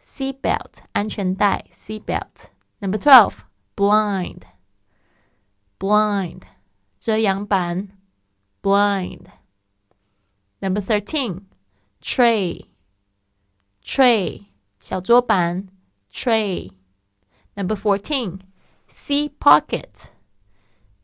[0.00, 0.82] seat belt.
[0.92, 1.64] 安全带.
[1.70, 2.50] Seat belt.
[2.80, 3.44] Number twelve,
[3.76, 4.42] blind,
[5.78, 6.42] Blind.
[7.00, 7.90] 遮阳板.
[8.62, 9.26] Blind.
[10.60, 11.42] Number thirteen,
[12.00, 12.70] tray,
[13.82, 14.53] tray。
[14.83, 15.67] 小桌板
[16.11, 16.71] tray.
[17.55, 18.39] Number fourteen,
[18.89, 20.11] seat pocket.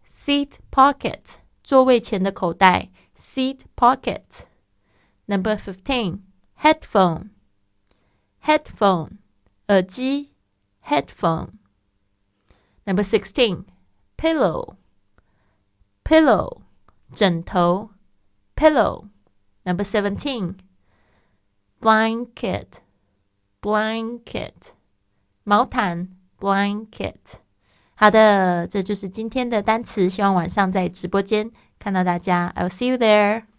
[0.08, 4.46] Seat pocket 座位前的口袋 seat pocket.
[5.26, 6.22] Number fifteen,
[6.62, 7.30] headphone.
[8.44, 9.18] Headphone
[9.68, 10.34] 耳机
[10.86, 11.50] headphone.
[12.86, 13.66] Number sixteen,
[14.18, 14.76] pillow.
[16.04, 16.62] Pillow
[17.14, 17.92] 枕头
[18.56, 19.10] pillow.
[19.66, 20.60] Number seventeen,
[21.82, 22.82] blanket
[23.61, 24.53] Blanket
[25.45, 27.15] 毛毯 blanket。
[27.95, 30.09] 好的，这就是今天的单词。
[30.09, 32.53] 希望晚上在直播间看到大家。
[32.57, 33.50] I'll see you there.